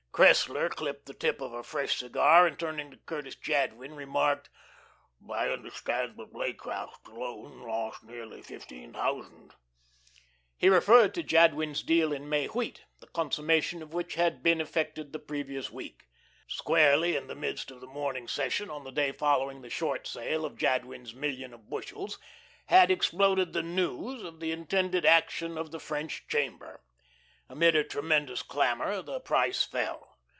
Cressler 0.13 0.69
clipped 0.69 1.05
the 1.05 1.13
tip 1.13 1.39
of 1.41 1.53
a 1.53 1.63
fresh 1.63 1.97
cigar, 1.97 2.45
and, 2.45 2.59
turning 2.59 2.91
to 2.91 2.97
Curtis 2.97 3.35
Jadwin, 3.35 3.95
remarked: 3.95 4.49
"I 5.31 5.47
understand 5.49 6.17
that 6.17 6.33
Leaycraft 6.35 7.07
alone 7.07 7.61
lost 7.61 8.03
nearly 8.03 8.41
fifteen 8.41 8.91
thousand." 8.91 9.55
He 10.57 10.67
referred 10.67 11.13
to 11.15 11.23
Jadwin's 11.23 11.81
deal 11.81 12.11
in 12.11 12.27
May 12.29 12.47
wheat, 12.47 12.83
the 12.99 13.07
consummation 13.07 13.81
of 13.81 13.93
which 13.93 14.15
had 14.15 14.43
been 14.43 14.59
effected 14.61 15.11
the 15.13 15.17
previous 15.17 15.71
week. 15.71 16.03
Squarely 16.45 17.15
in 17.15 17.27
the 17.27 17.33
midst 17.33 17.71
of 17.71 17.79
the 17.79 17.87
morning 17.87 18.27
session, 18.27 18.69
on 18.69 18.83
the 18.83 18.91
day 18.91 19.13
following 19.13 19.61
the 19.61 19.69
"short" 19.71 20.05
sale 20.05 20.43
of 20.45 20.57
Jadwin's 20.57 21.15
million 21.15 21.53
of 21.53 21.69
bushels, 21.69 22.19
had 22.65 22.91
exploded 22.91 23.53
the 23.53 23.63
news 23.63 24.23
of 24.23 24.41
the 24.41 24.51
intended 24.51 25.05
action 25.05 25.57
of 25.57 25.71
the 25.71 25.79
French 25.79 26.27
chamber. 26.27 26.83
Amid 27.49 27.75
a 27.75 27.83
tremendous 27.83 28.43
clamour 28.43 29.01
the 29.01 29.19
price 29.19 29.65
fell. 29.65 30.07